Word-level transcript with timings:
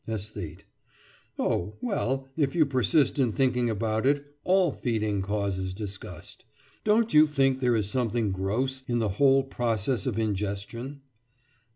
ÆSTHETE: 0.07 0.61
Oh, 1.37 1.75
well, 1.79 2.27
if 2.35 2.55
you 2.55 2.65
persist 2.65 3.19
in 3.19 3.31
thinking 3.31 3.69
about 3.69 4.07
it, 4.07 4.35
all 4.43 4.71
feeding 4.71 5.21
causes 5.21 5.75
disgust. 5.75 6.43
Don't 6.83 7.13
you 7.13 7.27
think 7.27 7.59
there 7.59 7.75
is 7.75 7.87
something 7.87 8.31
gross 8.31 8.81
in 8.87 8.97
the 8.97 9.09
whole 9.19 9.43
process 9.43 10.07
of 10.07 10.17
ingestion? 10.17 11.01